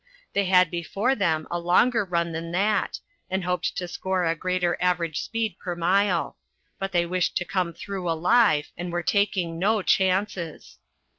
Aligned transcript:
They 0.33 0.45
had 0.45 0.71
before 0.71 1.13
them 1.13 1.45
a 1.51 1.59
longer 1.59 2.03
run 2.03 2.31
than 2.31 2.51
that, 2.53 2.99
and 3.29 3.43
hoped 3.43 3.77
to 3.77 3.87
score 3.87 4.25
a 4.25 4.35
greater 4.35 4.75
average 4.81 5.21
speed 5.21 5.59
per 5.59 5.75
mile; 5.75 6.37
but 6.79 6.91
they 6.91 7.05
wished 7.05 7.37
to 7.37 7.45
come 7.45 7.71
through 7.71 8.09
alive, 8.09 8.71
and 8.75 8.91
were 8.91 9.03
taking 9.03 9.59
no 9.59 9.83
chances. 9.83 10.79